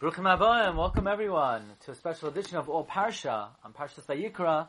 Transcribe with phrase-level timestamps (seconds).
[0.00, 3.48] Bruchim Abayim, welcome everyone to a special edition of All Parsha.
[3.62, 4.68] On Parshas Vayikra,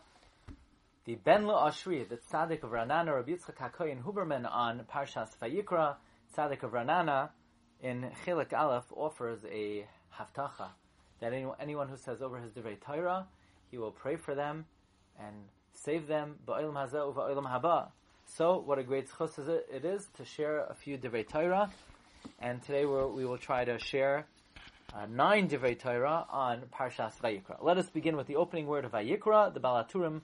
[1.06, 5.96] the Ben Lo Ashri, the Tzaddik of Raanana, Rabbi Yitzchak HaKoyin Huberman on Parshas Vayikra,
[6.36, 7.30] Tzaddik of Raanana,
[7.82, 9.88] in Chelik Aleph offers a
[10.20, 10.68] haftacha
[11.22, 13.26] that anyone, who says over his Divrei Torah,
[13.70, 14.66] he will pray for them
[15.18, 15.34] and
[15.72, 16.40] save them.
[16.46, 17.92] Ba'olam hazeh haba.
[18.26, 21.72] So, what a great schus it is to share a few Divrei Torah,
[22.40, 24.26] and today we will try to share
[24.94, 27.58] uh, nine Divrei Torah on Parshas Vayikra.
[27.62, 29.54] Let us begin with the opening word of Vayikra.
[29.54, 30.22] The Balaturim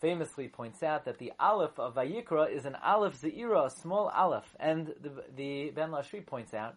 [0.00, 4.56] famously points out that the Aleph of Vayikra is an Aleph Zeira, a small Aleph,
[4.58, 6.74] and the, the Ben Lashri points out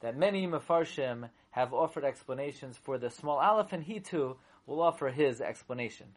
[0.00, 5.10] that many Mefarshim have offered explanations for the small Aleph, and he too will offer
[5.10, 6.08] his explanation.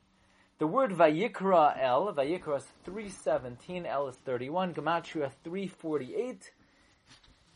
[0.58, 6.52] The word Vayikra El, Vayikra is 317, El is 31, Gematria 348,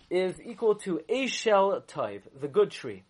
[0.10, 3.04] is equal to Eshel Toiv, the good tree.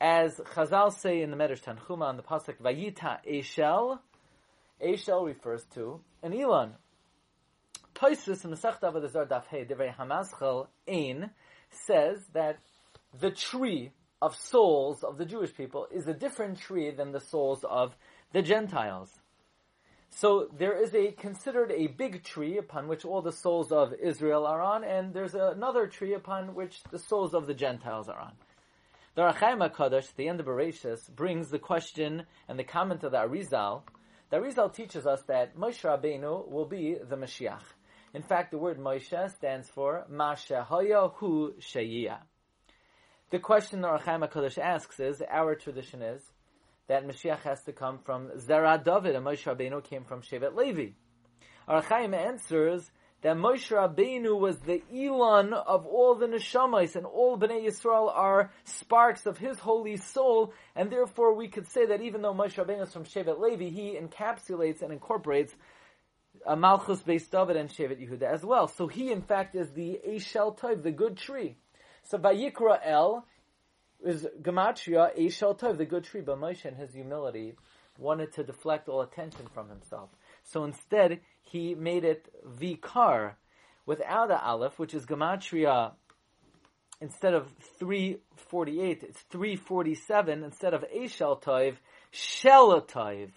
[0.00, 3.98] As Chazal say in the Medrash Tanchuma on the pasuk Vayita Eshel,
[4.82, 6.72] Eshel refers to an Elon.
[7.94, 11.30] Toisus in the Sechta of the Zar Daf Hey Divrei Hamaschel Ein
[11.70, 12.58] says that
[13.18, 17.64] the tree of souls of the Jewish people is a different tree than the souls
[17.68, 17.94] of
[18.32, 19.19] the Gentiles.
[20.10, 24.46] So there is a considered a big tree upon which all the souls of Israel
[24.46, 28.32] are on, and there's another tree upon which the souls of the Gentiles are on.
[29.14, 33.12] The Ohr HaChaim HaKadosh, the end of Bereshis, brings the question and the comment of
[33.12, 33.82] the Arizal.
[34.30, 37.62] The Arizal teaches us that Moshe Rabbeinu will be the Mashiach.
[38.12, 42.18] In fact, the word Moshe stands for Masha Haya Hu Sheyiyah.
[43.30, 46.22] The question the Ohr HaChaim HaKadosh asks is, our tradition is,
[46.90, 50.90] that Mashiach has to come from Zera David, and Moshe Rabbeinu came from Shevet Levi.
[51.68, 52.90] Ohr HaChaim answers
[53.22, 58.50] that Moshe Rabbeinu was the Elon of all the neshamas, and all Bnei Yisrael are
[58.64, 62.82] sparks of his holy soul, and therefore we could say that even though Moshe Rabbeinu
[62.82, 65.54] is from Shevet Levi, he encapsulates and incorporates
[66.44, 68.66] a Malchus based David and Shevet Yehuda as well.
[68.66, 71.56] So he in fact is the Eshel Tov, the good tree.
[72.02, 73.24] So Vayikra El
[74.04, 77.54] is Gematria Eshel Tov, the good tree, but Moshe in his humility
[77.98, 80.10] wanted to deflect all attention from himself.
[80.44, 83.34] So instead, he made it Vikar
[83.86, 85.92] without a Aleph, which is Gematria
[87.00, 91.76] instead of 348, it's 347 instead of Eshel Tov,
[92.10, 93.30] Shel Tov,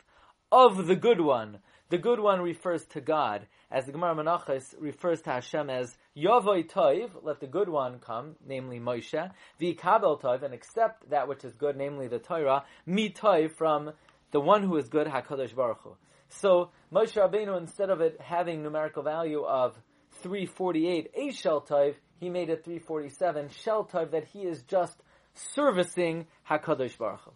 [0.51, 1.59] of the good one.
[1.89, 6.69] The good one refers to God, as the Gemara Menachos refers to Hashem as Yavoy
[6.69, 11.55] Toiv, let the good one come, namely Moshe, V'ikabel Toiv, and accept that which is
[11.55, 13.91] good, namely the Torah, Mi Toiv, from
[14.31, 15.95] the one who is good, HaKadosh Baruch Hu.
[16.29, 19.75] So, Moshe Rabbeinu, instead of it having numerical value of
[20.21, 25.01] 348, a Shel Toiv, he made it 347, Shel Toiv, that he is just
[25.33, 27.31] servicing HaKadosh Baruch Hu.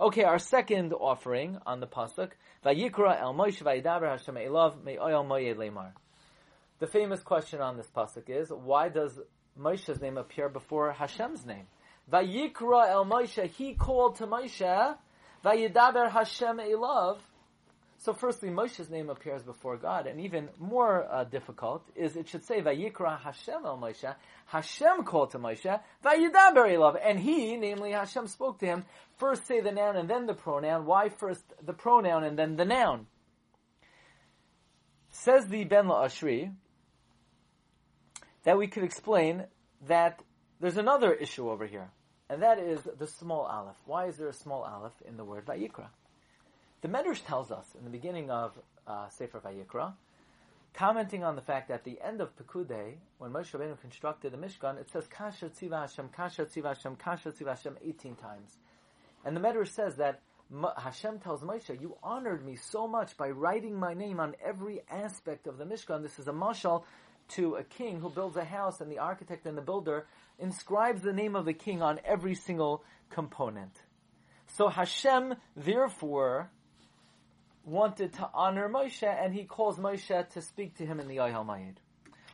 [0.00, 2.32] Okay, our second offering on the pasuk,
[2.66, 5.92] Vayikra el Moshe vayidaber Hashem elav me'oyel moyed lemar.
[6.82, 9.16] The famous question on this pasuk is, why does
[9.56, 11.68] Moshe's name appear before Hashem's name?
[12.12, 14.96] Vayikra el Moshe, he called to Moshe,
[15.44, 17.18] vayidaber Hashem elav.
[17.98, 22.44] So firstly, Moshe's name appears before God, and even more uh, difficult is it should
[22.44, 24.12] say Vayikra Hashem el Moshe.
[24.46, 28.84] Hashem called to Moshe, Vayidaber elav, and he, namely Hashem, spoke to him.
[29.18, 30.84] First say the noun and then the pronoun.
[30.86, 33.06] Why first the pronoun and then the noun?
[35.10, 36.50] Says the Ben La Ashri
[38.44, 39.44] that we could explain
[39.86, 40.20] that
[40.60, 41.90] there's another issue over here,
[42.28, 43.76] and that is the small aleph.
[43.86, 45.88] Why is there a small aleph in the word Vayikra?
[46.82, 49.92] The Medrash tells us in the beginning of uh, Sefer Vayikra,
[50.74, 54.38] commenting on the fact that at the end of Pekudei, when Moshe Rabbeinu constructed the
[54.38, 58.56] Mishkan, it says Kasher Tziva Hashem, Kasher Tziva Hashem, Kasher Tziva Hashem 18 times.
[59.24, 60.22] And the Medrash says that
[60.78, 65.46] Hashem tells Moshe, you honored me so much by writing my name on every aspect
[65.46, 66.02] of the Mishkan.
[66.02, 66.84] This is a mashal
[67.34, 70.06] to a king who builds a house and the architect and the builder
[70.38, 73.72] inscribes the name of the king on every single component.
[74.56, 76.50] So Hashem, therefore,
[77.64, 81.46] wanted to honor Moshe, and he calls Moshe to speak to him in the Oyhel
[81.46, 81.76] Mayid.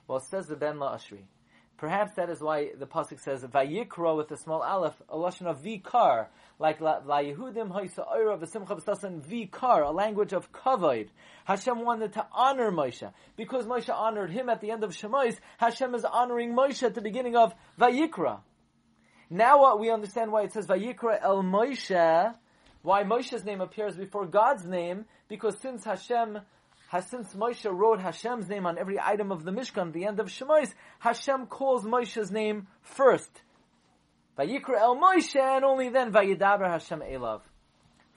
[0.07, 1.25] Well, says the Ben La La'ashri.
[1.79, 5.63] Perhaps that is why the pasuk says Vayikra with a small aleph, a lashon of
[5.63, 6.27] vikar,
[6.59, 11.09] like La Yehudim Oira V'Simcha B'Sasan vikar, a language of kavod.
[11.45, 15.39] Hashem wanted to honor Moshe because Moshe honored him at the end of Shemais.
[15.59, 18.41] Hashem is honoring Moshe at the beginning of Vayikra.
[19.31, 22.35] Now, what we understand why it says Vayikra El Moshe,
[22.83, 26.41] why Moshe's name appears before God's name, because since Hashem
[26.89, 30.29] has since Moshe wrote Hashem's name on every item of the Mishkan, the end of
[30.29, 33.43] Shemais, Hashem calls Moshe's name first.
[34.39, 37.43] Vayikra el Moshe, and only then Vayidaber Hashem Elav.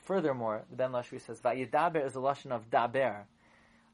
[0.04, 3.24] Furthermore, the Ben Lashri says Vayidaber is a lashon of daber,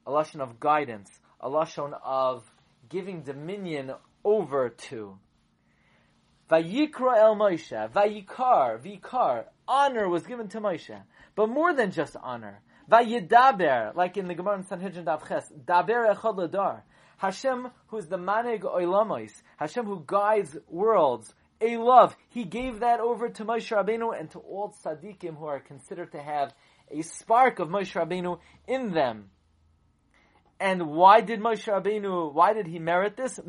[0.06, 1.10] a lashon of guidance,
[1.42, 2.44] a lashon of
[2.88, 3.94] giving dominion
[4.24, 5.18] over to.
[6.52, 11.02] Vayikra el Moshe, Vayikar, Vikar, honor was given to Moshe,
[11.36, 12.62] but more than just honor.
[12.90, 16.82] Vayidaber, like in the Gemara in Sanhedrin Dav Ches, Daber Echad Ladar.
[17.18, 22.16] Hashem, who is the Manig Oilamos, Hashem who guides worlds, a love.
[22.30, 26.22] He gave that over to Moshe Rabbeinu and to all tzaddikim who are considered to
[26.22, 26.54] have
[26.92, 29.32] a spark of Moshe Rabbeinu in them.
[30.60, 33.40] And why did Moshe Rabbeinu, why did he merit this?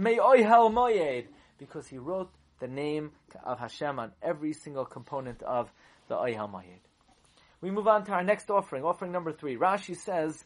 [1.58, 2.30] Because he wrote
[2.60, 3.12] the name
[3.44, 5.70] of Hashem on every single component of
[6.08, 6.80] the Oihel moyed.
[7.60, 9.56] We move on to our next offering, offering number three.
[9.56, 10.44] Rashi says,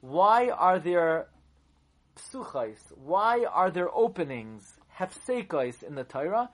[0.00, 1.28] why are there
[2.16, 2.80] psuchais?
[2.96, 6.50] Why are there openings, hefsekais in the Torah?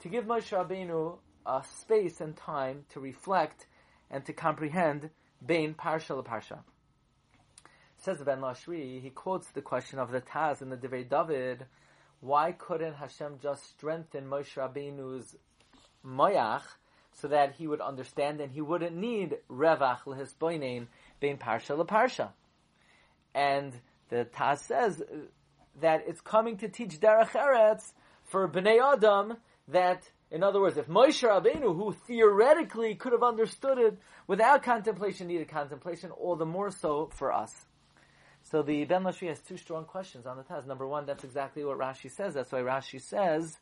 [0.00, 3.66] To give Moshe Rabbeinu a space and time to reflect
[4.10, 5.10] and to comprehend
[5.44, 6.58] Bain Parsha Parsha.
[7.98, 11.66] Says Ben Lashri, he quotes the question of the Taz in the Divrei David,
[12.20, 15.36] why couldn't Hashem just strengthen Moshe Rabbeinu's
[16.04, 16.62] moyach
[17.20, 20.86] so that he would understand and he wouldn't need revach lehisboinein
[21.20, 22.30] bein parsha leparsha.
[23.34, 23.72] And
[24.08, 25.02] the Taz says
[25.80, 27.92] that it's coming to teach derech eretz
[28.24, 29.36] for bnei adam
[29.68, 35.26] that, in other words, if Moshe Rabbeinu, who theoretically could have understood it without contemplation,
[35.26, 37.54] needed contemplation, all the more so for us.
[38.44, 40.66] So the Ben Lashri has two strong questions on the Taz.
[40.66, 42.32] Number one, that's exactly what Rashi says.
[42.32, 43.58] That's why Rashi says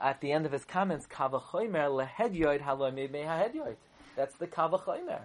[0.00, 3.76] at the end of his comments, Kavachoymer lehedyoid mehahedyoid.
[4.16, 5.22] That's the Kavachoymer.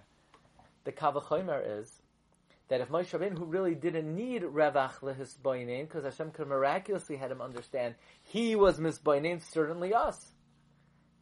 [0.83, 2.01] The Kavachoymer is
[2.67, 7.31] that if Moshe Rabbeinu, who really didn't need Revach lehisboinin, because Hashem could miraculously had
[7.31, 10.31] him understand, he was misboinin, certainly us.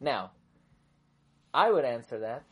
[0.00, 0.32] Now,
[1.52, 2.44] I would answer that,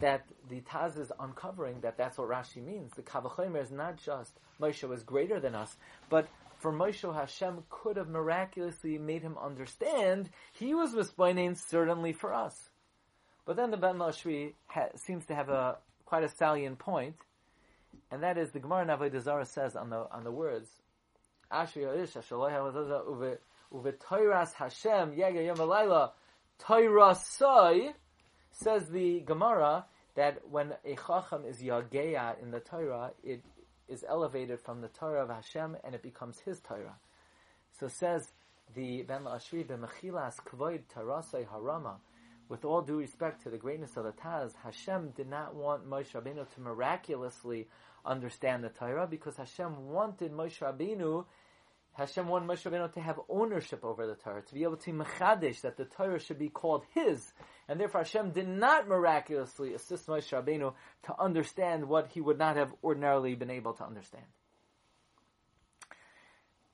[0.00, 2.92] that the Taz is uncovering that that's what Rashi means.
[2.92, 5.76] The Kavachomer is not just Moshe was greater than us,
[6.10, 6.28] but
[6.64, 12.70] for Moshe Hashem could have miraculously made him understand he was misplaning certainly for us.
[13.44, 15.76] But then the Ben Lashri ha- seems to have a
[16.06, 17.16] quite a salient point,
[18.10, 20.70] and that is the Gemara Navodah Zarah says on the on the words
[21.52, 23.38] Ashri uve
[23.98, 25.58] Toiras Hashem Yega Yom
[28.52, 29.84] says the Gemara
[30.14, 33.44] that when a Chacham is Yageya in the Torah, it
[33.88, 36.96] is elevated from the Torah of Hashem and it becomes his Torah.
[37.78, 38.32] So says
[38.74, 41.96] the Ben La Ashri b'mechilas kvoid tarasei harama.
[42.48, 46.12] With all due respect to the greatness of the Taz, Hashem did not want Moshe
[46.12, 47.68] Rabbeinu to miraculously
[48.04, 51.24] understand the Torah because Hashem wanted Moshe Rabbeinu
[51.94, 55.60] Hashem wanted Moshe Rabbeinu to have ownership over the Torah, to be able to mechadish
[55.60, 57.32] that the Torah should be called his,
[57.68, 60.74] and therefore Hashem did not miraculously assist Moshe Rabbeinu
[61.04, 64.24] to understand what he would not have ordinarily been able to understand.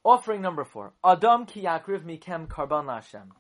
[0.05, 3.33] Offering number four, Adam ki yakriv mikem karban Hashem.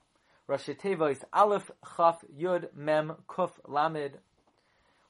[0.48, 4.18] Rashi Tevois Aleph Chaf Yud Mem Kuf Lamed.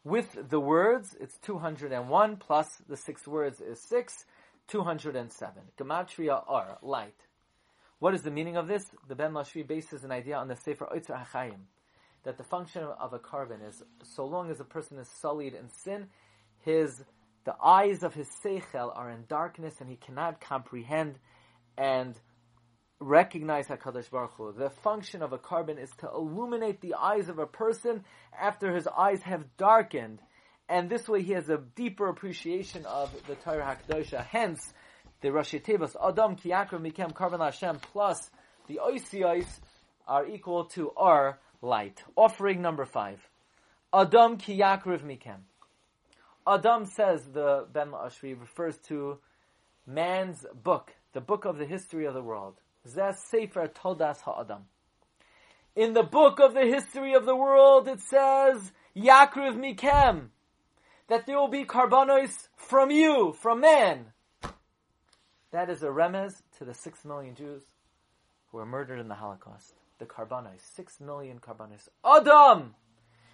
[0.04, 4.24] With the words, it's 201 plus the six words is six.
[4.68, 5.62] 207.
[5.76, 7.16] Gematria R, light.
[7.98, 8.84] What is the meaning of this?
[9.08, 11.56] The Ben Lashri bases an idea on the Sefer Oitzer HaChaim,
[12.24, 15.68] that the function of a karban is, so long as a person is sullied in
[15.70, 16.08] sin,
[16.60, 17.02] his,
[17.44, 21.18] the eyes of his Seichel are in darkness and he cannot comprehend
[21.78, 22.14] and
[23.00, 24.52] recognize HaKadosh Baruch Hu.
[24.52, 28.04] The function of a karban is to illuminate the eyes of a person
[28.38, 30.20] after his eyes have darkened
[30.70, 34.24] and this way he has a deeper appreciation of the Torah Hakdosha.
[34.24, 34.72] Hence,
[35.20, 38.30] the Rashi Tevas Adam Kiyakra Mikem Karban Hashem plus
[38.68, 39.46] the Oisios
[40.06, 42.02] are equal to our light.
[42.16, 43.28] Offering number five.
[43.92, 45.40] Adam Kiyakriv Mikem.
[46.46, 49.18] Adam says the Ben Ashri refers to
[49.86, 52.60] man's book, the book of the history of the world.
[52.88, 54.62] Zeh Sefer Todas HaAdam.
[55.76, 60.28] In the book of the history of the world, it says, Yakriv Mikem
[61.10, 64.06] that there will be karbanos from you, from man.
[65.50, 67.64] That is a remez to the six million Jews
[68.50, 69.74] who were murdered in the Holocaust.
[70.00, 71.88] The karbanos, six million karbanos.
[72.02, 72.74] Adam!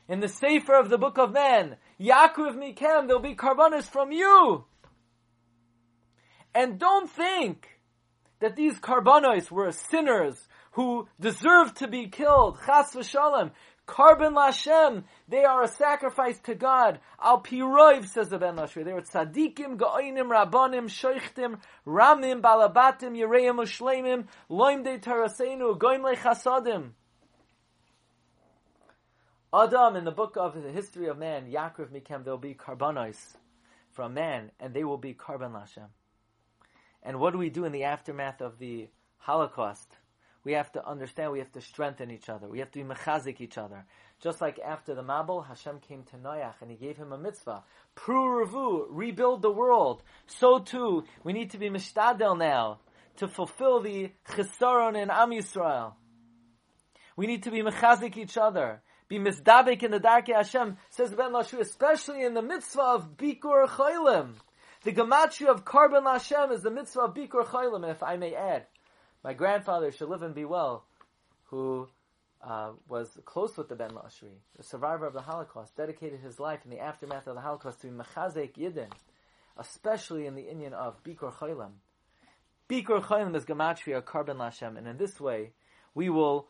[0.09, 4.65] In the Sefer of the Book of Man, Yaakov Mikem, there'll be karbanos from you!
[6.53, 7.69] And don't think
[8.41, 12.59] that these karbanos were sinners who deserved to be killed.
[12.67, 13.53] Chas v'shalom.
[13.87, 16.99] Karban Lashem, they are a sacrifice to God.
[17.23, 18.85] Al Piroiv, says the Ben Lashri.
[18.85, 26.91] They were tzadikim, ga'oinim, rabbanim, shoichtim, ramim, balabatim, yireim, ushleimim, loim de tarasenu, goim lechasadim.
[29.55, 33.37] Adam, in the book of the history of man, Yaakov Mikem, there will be karbanos
[33.93, 35.87] from man, and they will be karban Lashem.
[37.03, 38.89] And what do we do in the aftermath of the
[39.19, 39.86] Holocaust?
[40.47, 42.47] We have to understand, we have to strengthen each other.
[42.47, 43.85] We have to be mechazik each other.
[44.23, 47.65] Just like after the Mabul, Hashem came to Noach and he gave him a mitzvah.
[47.97, 50.05] Pru rebuild the world.
[50.29, 52.79] So too, we need to be mishtadel now
[53.17, 55.95] to fulfill the chisaron in Am Yisrael.
[57.17, 58.83] We need to be mechazik each other.
[59.09, 63.67] Be misdabik in the dark Hashem, says Ben Lashu, especially in the mitzvah of Bikur
[63.67, 64.35] Chaylim.
[64.85, 68.37] The gematria of Karban Hashem is the mitzvah of Bikur Chaylim, and if I may
[68.37, 68.67] add,
[69.27, 70.85] my grandfather, should live and be well,
[71.47, 71.89] who
[72.41, 76.61] uh, was close with the Ben Lashri, the survivor of the Holocaust, dedicated his life
[76.65, 78.87] in the aftermath of the Holocaust to Mechazek Yidden,
[79.59, 81.73] especially in the Inyan of Bikur Chaylim.
[82.71, 85.51] Bikur Chaylim is gematria Karban Lashem, and in this way,
[85.93, 86.47] we will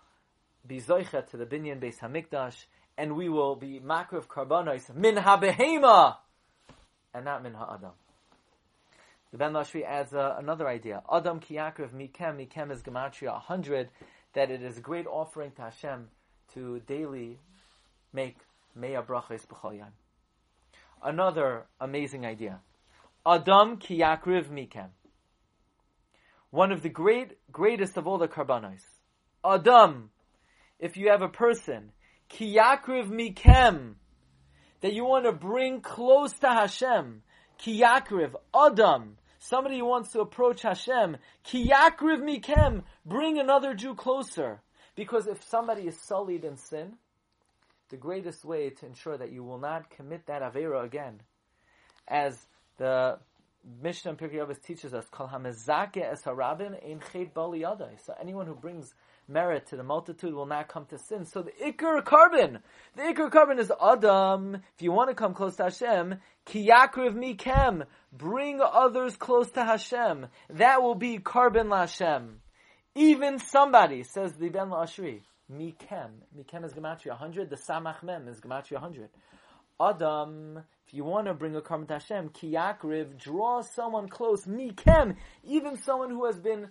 [0.66, 2.66] be zoichet to the binyan Beis Hamikdash,
[2.98, 6.16] and we will be makriv karbanos min habehema,
[7.14, 7.92] and not min ha'adam.
[9.32, 11.02] The Ben Lashri adds uh, another idea.
[11.12, 13.88] Adam kiyakriv mikem, mikem is gematria 100,
[14.34, 16.08] that it is a great offering to Hashem
[16.54, 17.38] to daily
[18.12, 18.36] make
[18.78, 19.82] meya brachos b'chol
[21.02, 22.60] Another amazing idea.
[23.26, 24.88] Adam kiyakriv mikem.
[26.50, 28.82] One of the great, greatest of all the karbanos.
[29.44, 30.10] Adam
[30.78, 31.92] if you have a person,
[32.30, 33.94] kiyakriv mikem,
[34.80, 37.22] that you want to bring close to Hashem,
[37.58, 44.60] kiyakriv, adam, somebody wants to approach Hashem, kiyakriv mikem, bring another Jew closer.
[44.94, 46.94] Because if somebody is sullied in sin,
[47.90, 51.20] the greatest way to ensure that you will not commit that avera again,
[52.08, 52.46] as
[52.78, 53.18] the
[53.82, 57.34] Mishnah and Pirkei Avos teaches us, Kol hamezake es harabim ein chet
[58.04, 58.94] So anyone who brings
[59.28, 61.24] merit to the multitude will not come to sin.
[61.24, 62.60] So the ikr karban,
[62.94, 64.54] the ikr karban is Adam.
[64.54, 66.16] If you want to come close to Hashem,
[66.46, 70.26] kiyakriv mikem, bring others close to Hashem.
[70.50, 72.40] That will be karban Hashem.
[72.94, 75.20] Even somebody says the Ben La Ashri,
[75.52, 77.50] mikem, mikem is gematria 100.
[77.50, 79.08] The samach mem is gematria 100.
[79.78, 85.16] Adam, if you want to bring a karban to Hashem, kiyakriv, draw someone close, mikem,
[85.44, 86.68] even someone who has been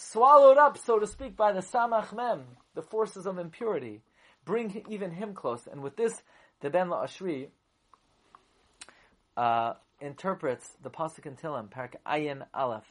[0.00, 4.00] swallowed up, so to speak, by the samach mem, the forces of impurity.
[4.44, 5.66] Bring even him close.
[5.70, 6.22] And with this,
[6.60, 7.48] the Ben La'ashri
[9.36, 12.84] uh, interprets the Pasuk in Tilim, Parak Ayin Aleph.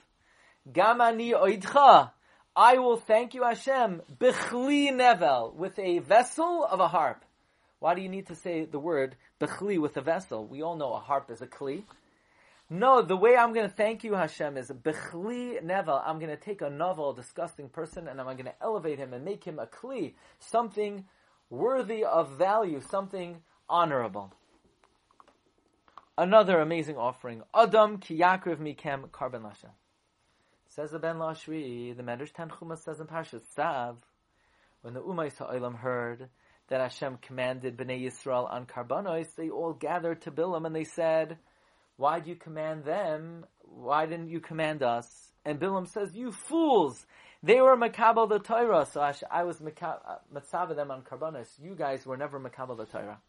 [0.71, 2.11] Gamani oidcha,
[2.55, 7.23] I will thank you, Hashem, bechli nevel, with a vessel of a harp.
[7.79, 10.45] Why do you need to say the word bechli with a vessel?
[10.45, 11.83] We all know a harp is a kli.
[12.71, 16.01] No, the way I'm going to thank you, Hashem, is bechli nevel.
[16.05, 19.25] I'm going to take a novel, disgusting person, and I'm going to elevate him and
[19.25, 21.05] make him a kli, something
[21.49, 24.31] worthy of value, something honorable.
[26.15, 27.41] Another amazing offering.
[27.55, 29.71] Adam ki yakriv mikem karban lashem.
[30.67, 33.97] Says the Ben Lashri, the Medrash Tanchuma says in Parashat Sav,
[34.81, 36.29] when the Umay Sa'ilam heard
[36.67, 41.39] that Hashem commanded Bnei Yisrael on karbanos, they all gathered to Bilam and they said,
[41.99, 43.45] why do you command them?
[43.61, 45.33] Why didn't you command us?
[45.43, 47.05] And Bilam says, you fools!
[47.43, 49.95] They were makabel the Torah, so I, was uh,
[50.33, 51.47] matzava them on karbanis.
[51.61, 53.19] You guys were never makabel the Torah.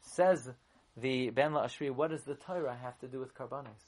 [0.00, 0.48] Says
[0.96, 3.82] the Ben La'ashri, what does the Torah have to do with karbanis?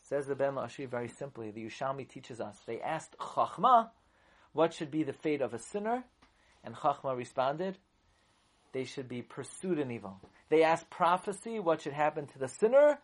[0.00, 2.56] Says the Ben La'ashri very simply, the Yushalmi teaches us.
[2.66, 3.90] They asked Chachma,
[4.54, 6.02] what should be the fate of a sinner?
[6.64, 7.78] And Chachma responded,
[8.72, 10.20] they should be pursued in evil.
[10.48, 12.98] They asked prophecy, what should happen to the sinner?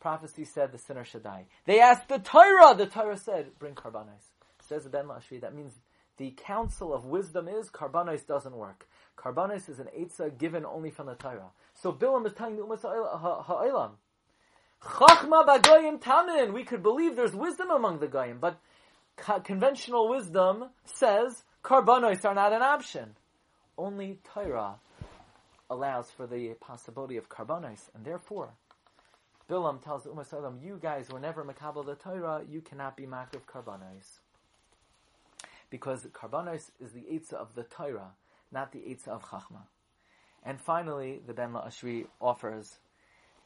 [0.00, 1.46] Prophecy said the sinner should die.
[1.64, 4.32] They asked the Torah, the Torah said, bring karbanos.
[4.68, 5.72] Says Ben Lashri, that means
[6.16, 8.86] the counsel of wisdom is karbanos doesn't work.
[9.16, 11.50] Karbanos is an eitzah given only from the Torah.
[11.74, 12.80] So Bilam is telling the Ummah
[13.46, 13.92] Ha'olam,
[14.82, 16.52] Chachma bagoyim tamin.
[16.52, 18.58] We could believe there's wisdom among the goyim, but
[19.44, 23.16] conventional wisdom says karbanos are not an option.
[23.76, 24.76] Only Torah
[25.70, 28.54] allows for the possibility of karbonis, and therefore,
[29.48, 33.42] Bilam tells the Salam, you guys were never makabel the Torah, you cannot be makriv
[33.46, 34.20] karbonis.
[35.68, 38.12] Because karbonis is the Eitzah of the Torah,
[38.50, 39.66] not the Eitzah of Chachma.
[40.42, 42.78] And finally, the Ben La'ashri offers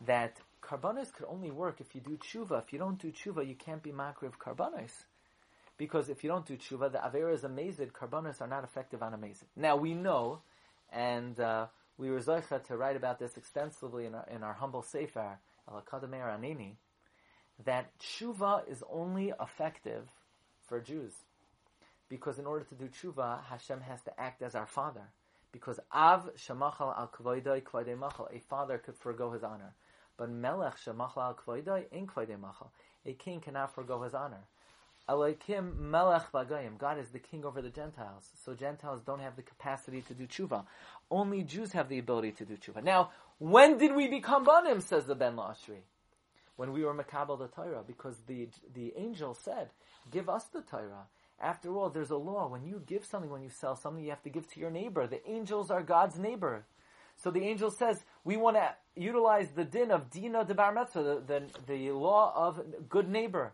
[0.07, 2.63] that karbonis could only work if you do tshuva.
[2.63, 5.05] If you don't do tshuva, you can't be makriv karbonis.
[5.77, 9.15] Because if you don't do tshuva, the Avera is amazed, karbonis are not effective on
[9.15, 9.45] amazed.
[9.57, 10.41] Now we know,
[10.93, 11.67] and uh,
[11.99, 15.39] we were zoicha to write about this extensively in our, in our humble sefer,
[15.69, 16.77] Al Akadamer Anini,
[17.65, 20.09] that tshuva is only effective
[20.67, 21.13] for Jews.
[22.09, 25.09] Because in order to do tshuva, Hashem has to act as our father.
[25.51, 29.75] Because Av Shamachal al Kvoidai Kvoidei Machal, a father could forego his honor.
[30.17, 32.73] But Melech Shamachal al Kvoidai in Kvoidei Machal,
[33.05, 34.45] a king cannot forego his honor.
[35.09, 38.31] Elohim Melech Bagayim, God is the king over the Gentiles.
[38.45, 40.65] So Gentiles don't have the capacity to do tshuva.
[41.11, 42.83] Only Jews have the ability to do tshuva.
[42.85, 45.81] Now, when did we become Banim, says the Ben Lashri?
[46.57, 49.71] When we were Makabal the Torah, because the, the angel said,
[50.11, 51.07] give us the Torah.
[51.41, 52.49] After all, there's a law.
[52.49, 55.07] When you give something, when you sell something, you have to give to your neighbor.
[55.07, 56.65] The angels are God's neighbor.
[57.17, 61.25] So the angel says, we want to utilize the din of Dina de Bar Metzra,
[61.25, 63.53] the, the, the law of good neighbor.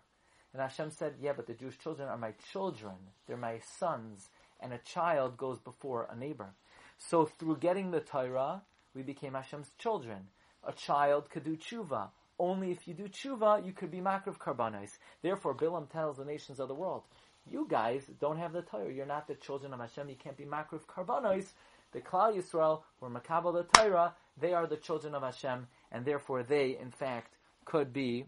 [0.55, 2.95] And Hashem said, yeah, but the Jewish children are my children.
[3.27, 4.31] They're my sons.
[4.61, 6.55] And a child goes before a neighbor.
[6.97, 8.63] So through getting the Torah,
[8.95, 10.29] we became Hashem's children.
[10.63, 12.11] A child could do tshuva.
[12.39, 14.97] Only if you do tshuva, you could be makriv karbanos.
[15.23, 17.03] Therefore, Bilam tells the nations of the world,
[17.51, 18.93] you guys don't have the Torah.
[18.93, 20.09] You're not the children of Hashem.
[20.09, 21.49] You can't be makriv karbanos.
[21.93, 24.15] The Klal Yisrael were makabel the Torah.
[24.41, 27.35] They are the children of Hashem, and therefore they, in fact,
[27.65, 28.27] could be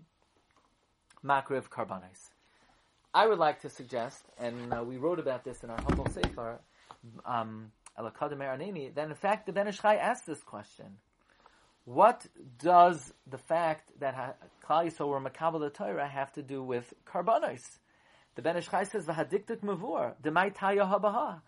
[1.27, 2.31] makriv karbanos.
[3.13, 6.59] I would like to suggest, and uh, we wrote about this in our humble sefer,
[7.25, 10.99] um, that in fact the Ben Ish Chai asked this question.
[11.87, 12.27] What
[12.59, 17.79] does the fact that Klal Yisrael were makabel the Torah have to do with karbanos?
[18.35, 21.41] The Ben Ish Chai says, "V'hadiktuk mavur demai habaha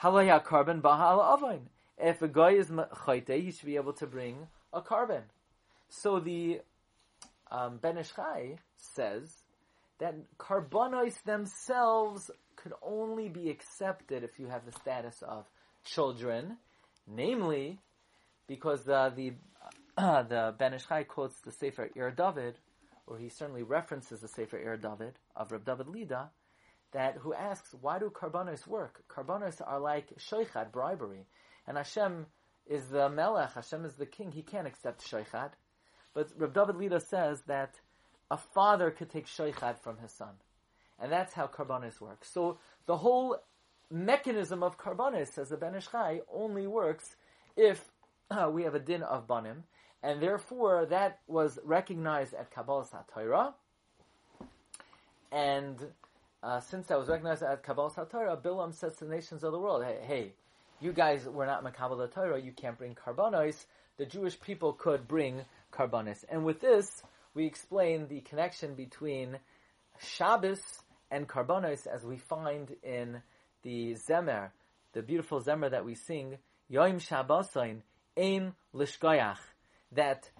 [0.00, 4.46] halaya karban baha avain." If a guy is chayte, he should be able to bring
[4.72, 5.24] a karban.
[5.90, 6.60] So the
[7.50, 9.30] um, Ben Ish Chai says
[9.98, 15.46] that karbanos themselves could only be accepted if you have the status of
[15.84, 16.56] children,
[17.06, 17.78] namely
[18.46, 19.32] because uh, the
[19.96, 22.58] uh, the Ben Ish Chai quotes the Sefer Ir David,
[23.06, 26.30] or he certainly references the Sefer Ir David of Reb David Lida,
[26.92, 29.02] that who asks why do karbanos work?
[29.08, 31.26] Karbanos are like shoichat bribery,
[31.66, 32.26] and Hashem
[32.66, 33.54] is the Melech.
[33.54, 34.30] Hashem is the king.
[34.30, 35.50] He can't accept shoichat.
[36.14, 37.80] But Reb David Lida says that
[38.30, 40.34] a father could take shoichat from his son,
[41.00, 42.24] and that's how karbanos work.
[42.24, 43.38] So the whole
[43.90, 47.16] mechanism of karbanos, says the Ben Ish Chai, only works
[47.56, 47.90] if
[48.30, 49.64] uh, we have a din of banim,
[50.02, 53.54] and therefore that was recognized at Kabbalah Torah.
[55.30, 55.78] And
[56.42, 59.58] uh, since that was recognized at Kabbalah Torah, Bilam says to the nations of the
[59.58, 60.32] world, hey, hey
[60.80, 63.64] you guys were not Makabal Torah, you can't bring karbanos.
[63.96, 65.42] The Jewish people could bring
[65.78, 66.24] karbanos.
[66.28, 67.02] And with this,
[67.34, 69.38] we explain the connection between
[70.00, 70.60] Shabbos
[71.10, 73.22] and karbanos as we find in
[73.62, 74.50] the Zemer,
[74.92, 76.38] the beautiful Zemer that we sing,
[76.68, 77.82] Yom Shabbosain,
[78.16, 79.38] Ein Lishkoyach,
[79.92, 80.30] that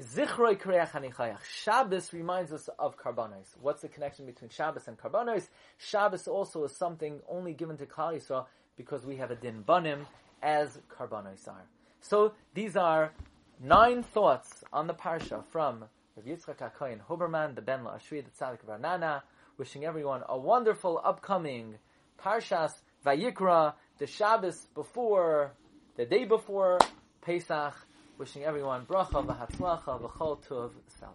[0.00, 1.42] Zichroi Kriach Hanichayach.
[1.44, 3.46] Shabbos reminds us of Karbanos.
[3.60, 5.48] What's the connection between Shabbos and Karbanos?
[5.78, 10.06] Shabbos also is something only given to Klal Yisrael because we have a din banim
[10.40, 11.64] as Karbanos are.
[12.00, 13.12] So these are
[13.60, 15.84] nine thoughts on the parsha from
[16.16, 19.22] Rav Yitzchak HaKoyin Huberman, the Ben Ashri, the Tzadik Varnana,
[19.56, 21.74] wishing everyone a wonderful upcoming
[22.22, 22.72] Parshas
[23.04, 25.52] Vayikra, the Shabbos before,
[25.96, 26.78] the day before
[27.22, 27.74] Pesach,
[28.18, 31.12] wishing everyone bracha v'hatzlacha v'chol tov salah.